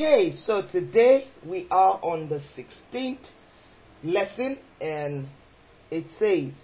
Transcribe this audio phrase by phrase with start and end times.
[0.00, 3.28] Okay, so today we are on the 16th
[4.02, 5.28] lesson and
[5.90, 6.54] it says,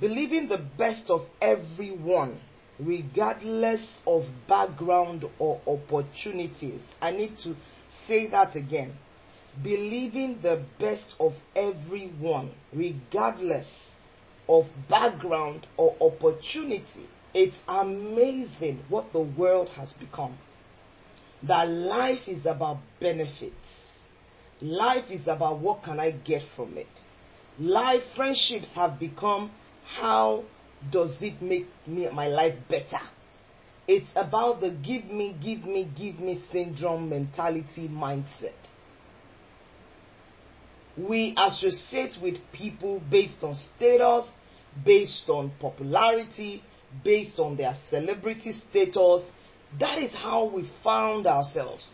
[0.00, 2.40] believing the best of everyone,
[2.78, 6.80] regardless of background or opportunities.
[7.00, 7.56] I need to
[8.06, 8.94] say that again.
[9.60, 13.90] Believing the best of everyone, regardless
[14.48, 17.08] of background or opportunity.
[17.34, 20.38] It's amazing what the world has become.
[21.42, 23.90] That life is about benefits.
[24.60, 26.88] Life is about what can I get from it.
[27.58, 29.50] Life friendships have become
[29.84, 30.44] how
[30.90, 33.02] does it make me my life better?
[33.86, 38.54] It's about the give me, give me, give me syndrome mentality mindset.
[40.96, 44.24] We associate with people based on status,
[44.84, 46.62] based on popularity,
[47.02, 49.22] based on their celebrity status.
[49.80, 51.90] That is how we found ourselves.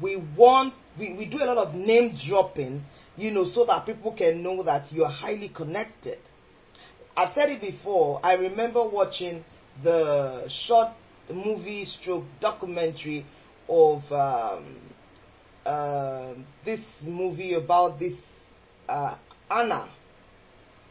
[0.00, 2.82] We want, we, we do a lot of name dropping,
[3.16, 6.18] you know, so that people can know that you're highly connected.
[7.16, 8.20] I've said it before.
[8.22, 9.44] I remember watching
[9.82, 10.88] the short
[11.28, 13.26] movie stroke documentary
[13.68, 14.76] of um,
[15.66, 18.14] uh, this movie about this
[18.88, 19.16] uh,
[19.50, 19.90] Anna.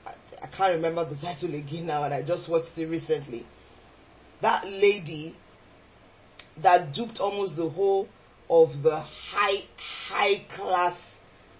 [0.06, 3.46] I, I can't remember the title again now, and I just watched it recently.
[4.42, 5.36] That lady
[6.64, 8.08] that duped almost the whole
[8.50, 10.98] of the high high class,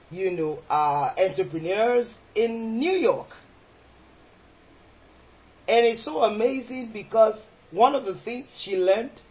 [0.10, 3.30] you know, uh, entrepreneurs in New York.
[5.68, 7.38] And it's so amazing because
[7.72, 9.22] one of the things she learned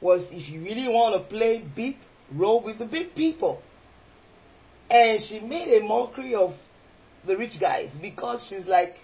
[0.00, 1.96] was if you really want to play big,
[2.32, 3.62] roll with the big people.
[4.90, 6.52] And she made a mockery of
[7.26, 8.94] the rich guys because she's like,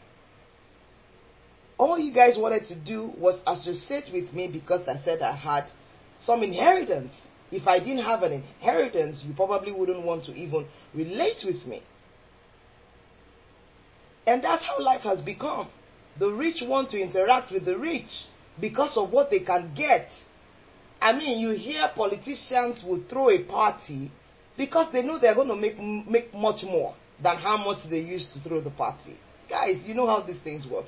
[1.78, 5.64] all you guys wanted to do was associate with me because I said I had
[6.24, 7.12] some inheritance.
[7.50, 11.82] If I didn't have an inheritance, you probably wouldn't want to even relate with me.
[14.26, 15.68] And that's how life has become.
[16.18, 18.10] The rich want to interact with the rich
[18.60, 20.08] because of what they can get.
[21.00, 24.10] I mean, you hear politicians will throw a party
[24.56, 28.32] because they know they're going to make make much more than how much they used
[28.32, 29.18] to throw the party.
[29.48, 30.86] Guys, you know how these things work.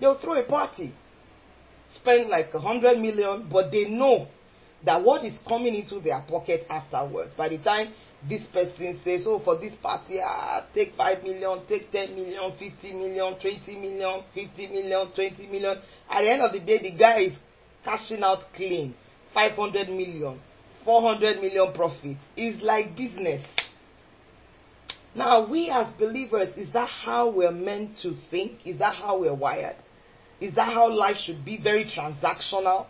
[0.00, 0.94] They'll throw a party,
[1.88, 4.28] spend like a hundred million, but they know
[4.86, 7.34] that what is coming into their pocket afterwards.
[7.34, 7.92] By the time
[8.26, 12.92] this person says, "Oh, for this party, ah, take five million, take ten million, fifty
[12.92, 17.18] million, twenty million, fifty million, twenty million," at the end of the day, the guy
[17.20, 17.34] is
[17.84, 18.94] cashing out clean,
[19.34, 20.40] five hundred million,
[20.84, 22.16] four hundred million profit.
[22.36, 23.44] It's like business.
[25.14, 28.66] Now, we as believers, is that how we're meant to think?
[28.66, 29.76] Is that how we're wired?
[30.40, 31.58] Is that how life should be?
[31.60, 32.86] Very transactional?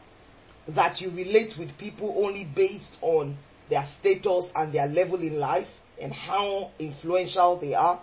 [0.69, 3.37] That you relate with people only based on
[3.71, 5.69] their status and their level in life
[6.01, 8.01] and how influential they are?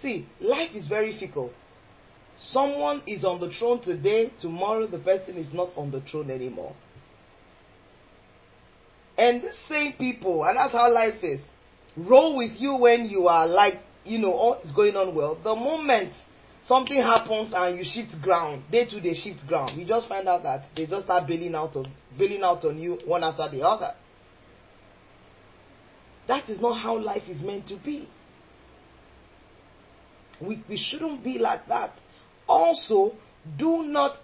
[0.00, 1.52] See, life is very fickle.
[2.38, 6.74] Someone is on the throne today, tomorrow the person is not on the throne anymore.
[9.16, 11.40] And the same people, and that's how life is,
[11.96, 15.36] roll with you when you are like, you know, all is going on well.
[15.42, 16.12] The moment
[16.66, 19.78] something happens and you shift ground, they too they shift ground.
[19.78, 21.86] You just find out that they just start bailing out of
[22.18, 23.94] bailing out on you one after the other.
[26.28, 28.08] That is not how life is meant to be.
[30.40, 31.92] We, we shouldn't be like that.
[32.48, 33.12] Also,
[33.56, 34.16] do not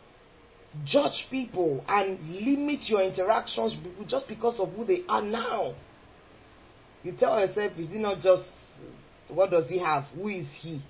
[0.84, 3.76] judge people and limit your interactions
[4.08, 5.74] just because of who they are now.
[7.04, 8.42] You tell yourself, is it not just
[9.28, 10.04] what does he have?
[10.14, 10.82] Who is he?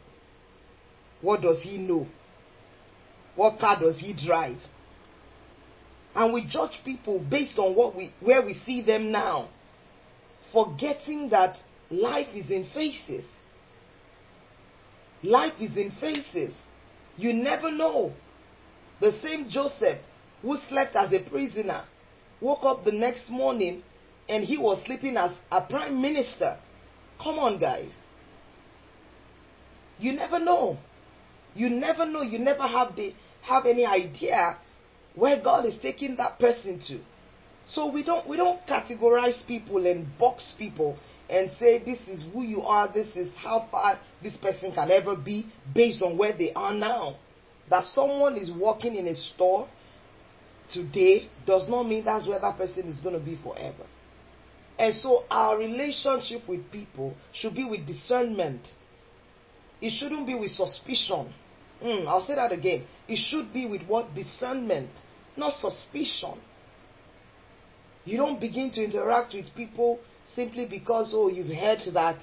[1.23, 2.07] What does he know?
[3.35, 4.59] What car does he drive?
[6.15, 9.49] And we judge people based on what we where we see them now,
[10.53, 11.57] forgetting that
[11.91, 13.25] life is in phases.
[15.23, 16.55] Life is in phases.
[17.17, 18.13] You never know.
[19.01, 19.99] The same Joseph
[20.43, 21.85] who slept as a prisoner
[22.41, 23.83] woke up the next morning
[24.29, 26.59] and he was sleeping as a prime minister.
[27.23, 27.91] Come on, guys.
[29.99, 30.79] You never know.
[31.55, 32.23] You never know.
[32.23, 34.59] You never have the have any idea
[35.15, 37.01] where God is taking that person to.
[37.69, 42.43] So we don't we don't categorize people and box people and say this is who
[42.43, 46.53] you are, this is how far this person can ever be based on where they
[46.53, 47.17] are now.
[47.71, 49.69] That someone is working in a store
[50.73, 53.87] today does not mean that's where that person is going to be forever.
[54.79, 58.69] And so our relationship with people should be with discernment.
[59.81, 61.33] It shouldn't be with suspicion.
[61.83, 62.87] Mm, I'll say that again.
[63.09, 64.15] It should be with what?
[64.15, 64.91] Discernment,
[65.37, 66.41] not suspicion.
[68.05, 72.19] You don't begin to interact with people simply because, oh, you've heard that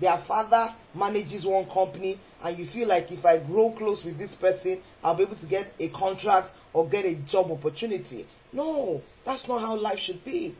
[0.00, 4.34] their father manages one company and you feel like if I grow close with this
[4.34, 8.26] person, I'll be able to get a contract or get a job opportunity.
[8.52, 10.56] No, that's not how life should be.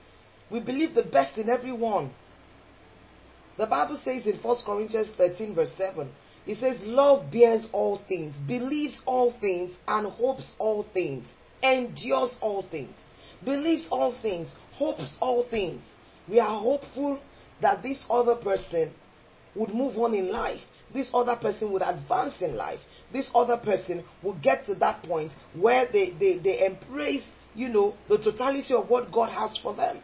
[0.51, 2.13] We believe the best in everyone.
[3.57, 6.09] The Bible says in 1 Corinthians 13, verse 7,
[6.49, 11.27] it says, Love bears all things, believes all things, and hopes all things,
[11.63, 12.97] endures all things,
[13.45, 15.85] believes all things, hopes all things.
[16.27, 17.21] We are hopeful
[17.61, 18.95] that this other person
[19.55, 20.61] would move on in life.
[20.95, 22.81] This other person would advance in life.
[23.13, 27.95] This other person would get to that point where they, they, they embrace, you know,
[28.09, 30.01] the totality of what God has for them.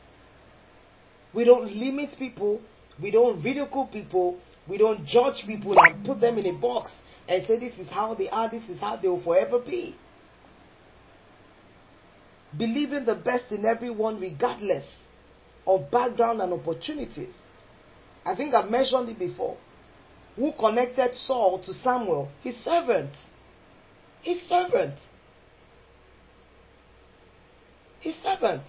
[1.33, 2.61] We don't limit people.
[3.01, 4.39] We don't ridicule people.
[4.69, 6.93] We don't judge people and put them in a box
[7.29, 9.97] and say this is how they are, this is how they will forever be.
[12.57, 14.87] Believing the best in everyone regardless
[15.67, 17.35] of background and opportunities.
[18.25, 19.57] I think I've mentioned it before.
[20.37, 22.31] Who connected Saul to Samuel?
[22.43, 23.13] His servant.
[24.23, 24.95] His servant.
[28.01, 28.63] His servant.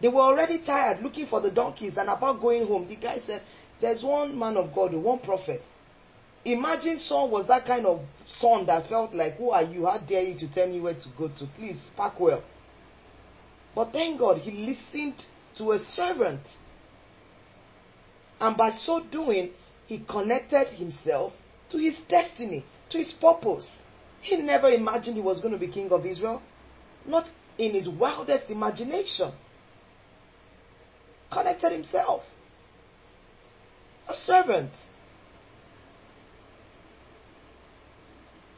[0.00, 2.88] They were already tired looking for the donkeys and about going home.
[2.88, 3.42] The guy said,
[3.80, 5.62] There's one man of God, one prophet.
[6.44, 9.86] Imagine Saul was that kind of son that felt like, Who are you?
[9.86, 11.46] How dare you to tell me where to go to?
[11.56, 12.42] Please, pack well.
[13.74, 15.24] But thank God he listened
[15.58, 16.40] to a servant.
[18.40, 19.50] And by so doing,
[19.86, 21.32] he connected himself
[21.70, 23.68] to his destiny, to his purpose.
[24.20, 26.42] He never imagined he was going to be king of Israel.
[27.06, 27.26] Not
[27.56, 29.32] in his wildest imagination.
[31.30, 32.22] Connected himself.
[34.08, 34.70] A servant.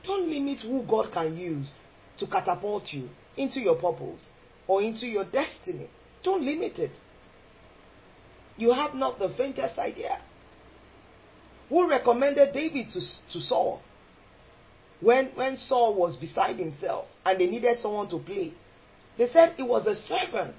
[0.05, 1.73] Don't limit who God can use
[2.19, 4.27] to catapult you into your purpose
[4.67, 5.89] or into your destiny.
[6.23, 6.93] Don't limit it.
[8.57, 10.21] You have not the faintest idea.
[11.69, 13.01] Who recommended David to,
[13.33, 13.81] to Saul?
[15.01, 18.53] When, when Saul was beside himself and they needed someone to play,
[19.17, 20.57] they said it was a servant.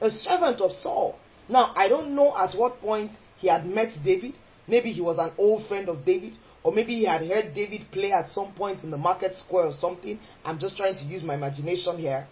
[0.00, 1.16] A servant of Saul.
[1.50, 4.34] Now, I don't know at what point he had met David.
[4.68, 8.12] Maybe he was an old friend of David, or maybe he had heard David play
[8.12, 10.20] at some point in the market square or something.
[10.44, 12.28] I'm just trying to use my imagination here.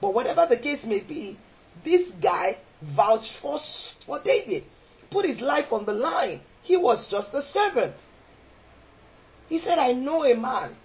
[0.00, 1.38] But whatever the case may be,
[1.84, 2.56] this guy
[2.96, 3.58] vouched for,
[4.06, 4.64] for David,
[5.10, 6.40] put his life on the line.
[6.62, 7.96] He was just a servant.
[9.48, 10.76] He said, I know a man,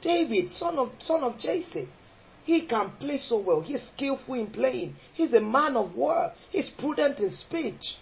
[0.00, 1.88] David, son of, son of Jesse.
[2.44, 3.60] He can play so well.
[3.60, 4.96] He's skillful in playing.
[5.12, 6.32] He's a man of war.
[6.50, 7.96] He's prudent in speech.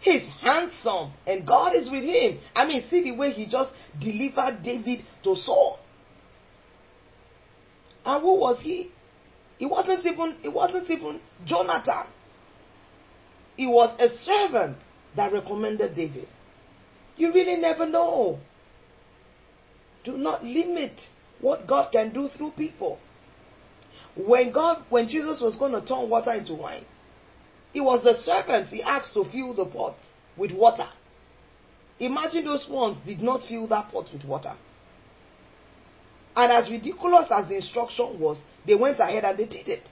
[0.00, 1.12] He's handsome.
[1.26, 2.38] And God is with him.
[2.54, 5.78] I mean, see the way he just delivered David to Saul.
[8.04, 8.90] And who was he?
[9.58, 12.06] It wasn't even it wasn't even Jonathan.
[13.58, 14.76] It was a servant
[15.16, 16.28] that recommended David.
[17.16, 18.38] You really never know.
[20.04, 20.92] Do not limit
[21.40, 22.98] what God can do through people.
[24.16, 26.84] When God, when Jesus was going to turn water into wine,
[27.74, 29.96] it was the servants he asked to fill the pot
[30.36, 30.88] with water.
[31.98, 34.54] Imagine those ones did not fill that pot with water.
[36.34, 39.90] And as ridiculous as the instruction was, they went ahead and they did it.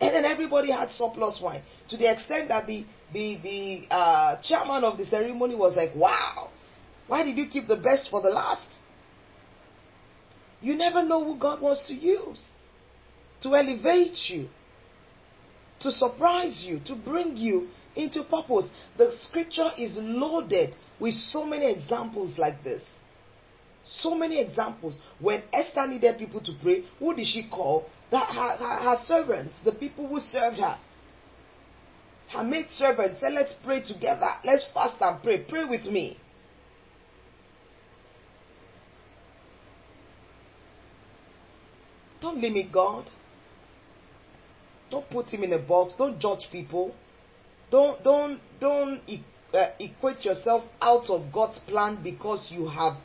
[0.00, 4.82] And then everybody had surplus wine to the extent that the the the uh, chairman
[4.84, 6.48] of the ceremony was like, "Wow,
[7.06, 8.66] why did you keep the best for the last?"
[10.60, 12.42] You never know who God wants to use
[13.42, 14.48] to elevate you,
[15.80, 18.68] to surprise you, to bring you into purpose.
[18.96, 22.82] The scripture is loaded with so many examples like this.
[23.86, 24.98] So many examples.
[25.18, 27.86] When Esther needed people to pray, who did she call?
[28.10, 30.78] Her, her, her servants, the people who served her.
[32.28, 34.28] Her maid servants said, Let's pray together.
[34.44, 35.38] Let's fast and pray.
[35.48, 36.19] Pray with me.
[42.20, 43.06] Don't limit God.
[44.90, 45.94] Don't put him in a box.
[45.96, 46.94] Don't judge people.
[47.70, 49.00] Don't don't don't
[49.54, 52.96] uh, equate yourself out of God's plan because you have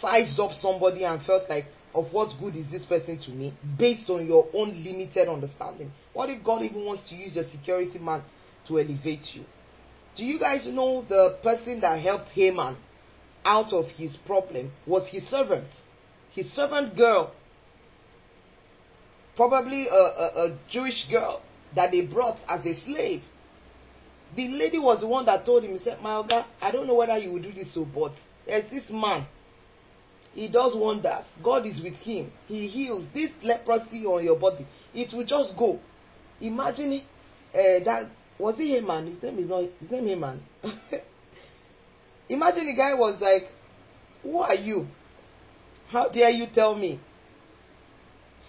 [0.00, 4.08] sized up somebody and felt like, of what good is this person to me based
[4.08, 5.92] on your own limited understanding?
[6.12, 8.22] What if God even wants to use your security man
[8.68, 9.44] to elevate you?
[10.16, 12.76] Do you guys know the person that helped Haman
[13.44, 15.68] out of his problem was his servant?
[16.30, 17.32] His servant girl.
[19.36, 21.42] Probably a, a, a Jewish girl
[21.74, 23.22] that they brought as a slave.
[24.36, 26.22] The lady was the one that told him, he said, My
[26.60, 28.12] I don't know whether you will do this so, but
[28.46, 29.26] there's this man
[30.34, 31.26] He does wonders.
[31.42, 32.32] God is with him.
[32.46, 34.66] He heals this leprosy on your body.
[34.94, 35.78] It will just go.
[36.40, 37.02] Imagine
[37.54, 39.06] uh, that was he Haman?
[39.06, 40.42] His name is not his name Haman.
[42.28, 43.50] Imagine the guy was like,
[44.22, 44.86] Who are you?
[45.88, 46.98] How dare you tell me?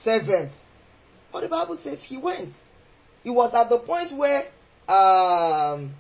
[0.04, 0.52] Servant.
[1.34, 2.54] But the Bible says he went.
[3.24, 4.44] He was at the point where
[4.88, 5.96] um,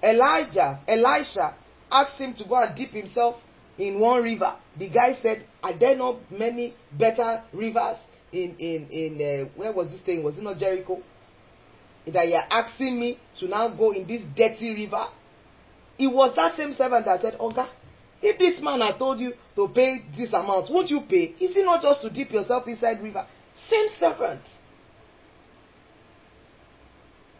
[0.00, 1.56] Elijah, Elisha,
[1.90, 3.40] asked him to go and dip himself
[3.76, 4.56] in one river.
[4.78, 7.96] The guy said, "Are there not many better rivers
[8.32, 10.22] in in in uh, where was this thing?
[10.22, 11.02] Was it not Jericho?
[12.06, 15.06] That you're asking me to now go in this dirty river?"
[15.98, 17.68] It was that same servant that said, "Oga,
[18.22, 21.34] if this man had told you to pay this amount, won't you pay?
[21.40, 24.42] Is it not just to dip yourself inside river?" Same servant.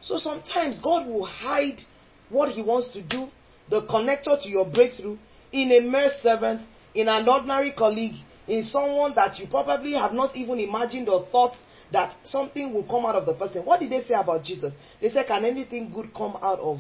[0.03, 1.81] So sometimes God will hide
[2.29, 3.29] what He wants to do,
[3.69, 5.19] the connector to your breakthrough,
[5.53, 6.63] in a mere servant,
[6.95, 8.15] in an ordinary colleague,
[8.49, 11.57] in someone that you probably have not even imagined or thought
[11.93, 13.65] that something will come out of the person.
[13.65, 14.73] What did they say about Jesus?
[15.01, 16.79] They said, Can anything good come out of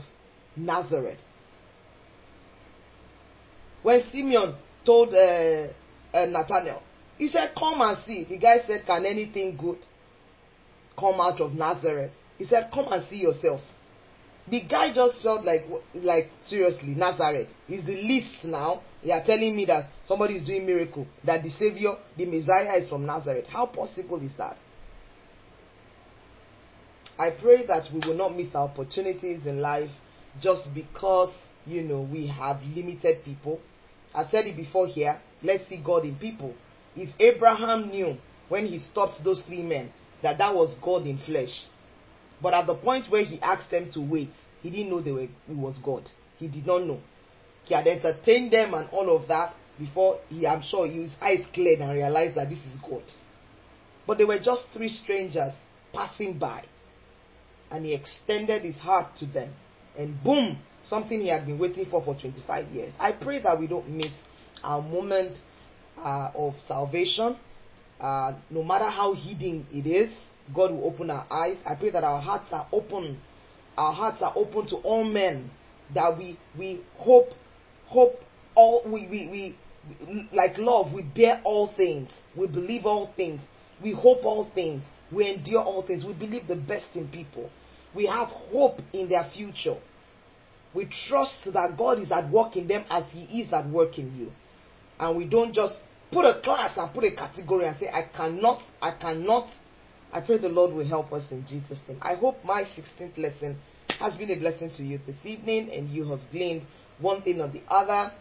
[0.56, 1.18] Nazareth?
[3.82, 5.68] When Simeon told uh,
[6.12, 6.82] uh, Nathanael,
[7.20, 8.24] he said, Come and see.
[8.24, 9.76] The guy said, Can anything good
[10.98, 12.12] come out of Nazareth?
[12.38, 13.60] He said, Come and see yourself.
[14.50, 15.60] The guy just felt like,
[15.92, 18.80] like seriously, Nazareth is the least now.
[19.02, 22.88] You are telling me that somebody is doing miracle, that the Savior, the Messiah is
[22.88, 23.46] from Nazareth.
[23.48, 24.56] How possible is that?
[27.18, 29.90] I pray that we will not miss our opportunities in life
[30.40, 31.34] just because,
[31.66, 33.60] you know, we have limited people.
[34.14, 35.20] I said it before here.
[35.42, 36.54] Let's see God in people.
[36.96, 38.16] If Abraham knew
[38.48, 39.92] when he stopped those three men
[40.22, 41.66] that that was God in flesh,
[42.42, 44.32] but at the point where he asked them to wait,
[44.62, 46.08] he didn't know they were, it was God.
[46.38, 47.00] He did not know.
[47.64, 51.80] He had entertained them and all of that before he, I'm sure, his eyes cleared
[51.80, 53.02] and realized that this is God.
[54.06, 55.52] But they were just three strangers
[55.92, 56.64] passing by.
[57.70, 59.54] And he extended his heart to them.
[59.96, 62.92] And boom, something he had been waiting for for 25 years.
[62.98, 64.12] I pray that we don't miss
[64.62, 65.38] our moment
[66.02, 67.36] uh, of salvation.
[68.00, 70.10] Uh, no matter how hidden it is,
[70.54, 71.56] God will open our eyes.
[71.66, 73.20] I pray that our hearts are open.
[73.76, 75.50] Our hearts are open to all men.
[75.94, 77.28] That we we hope
[77.86, 78.14] hope
[78.54, 82.10] all we we, we like love we bear all things.
[82.36, 83.40] We believe all things.
[83.82, 84.82] We hope all things.
[85.12, 86.04] We endure all things.
[86.04, 87.50] We believe the best in people.
[87.94, 89.78] We have hope in their future.
[90.74, 94.16] We trust that God is at work in them as He is at work in
[94.16, 94.30] you.
[94.98, 95.76] And we don't just
[96.12, 99.48] put a class and put a category and say, I cannot, I cannot.
[100.12, 101.98] I pray the Lord will help us in Jesus' name.
[102.02, 103.56] I hope my 16th lesson
[104.00, 106.62] has been a blessing to you this evening and you have gleaned
[107.00, 108.12] one thing or the other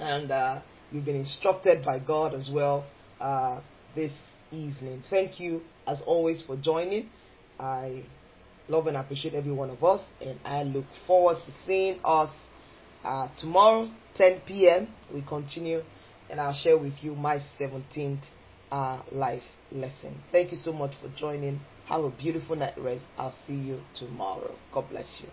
[0.00, 0.60] and uh,
[0.90, 2.84] you've been instructed by God as well
[3.20, 3.60] uh,
[3.94, 4.12] this
[4.50, 5.02] evening.
[5.10, 7.08] Thank you, as always, for joining.
[7.58, 8.04] I
[8.68, 12.30] love and appreciate every one of us, and I look forward to seeing us
[13.04, 14.88] uh, tomorrow, 10 p.m.
[15.12, 15.82] We continue,
[16.32, 18.24] and I'll share with you my 17th
[18.72, 20.18] uh, life lesson.
[20.32, 21.60] Thank you so much for joining.
[21.84, 23.04] Have a beautiful night rest.
[23.18, 24.56] I'll see you tomorrow.
[24.72, 25.28] God bless you.